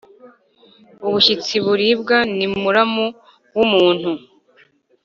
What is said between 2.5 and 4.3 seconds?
muramu w’umuntu.